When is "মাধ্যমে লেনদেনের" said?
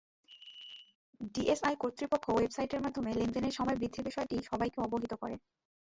2.85-3.57